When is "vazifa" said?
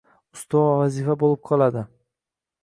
0.79-1.17